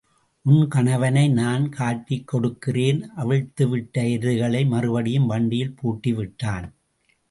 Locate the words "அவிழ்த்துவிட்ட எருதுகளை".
3.17-4.67